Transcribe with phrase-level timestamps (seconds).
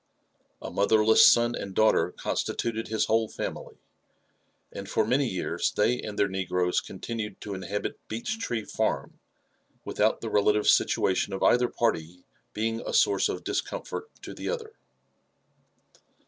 [0.63, 3.77] A motherless son and daughter constituted his whole family,
[4.71, 9.19] and tor many years they and their negroes continued to inhabit "Beech tree Farm,"
[9.85, 14.73] without the relative situation of either party being a source of discomfort to the other.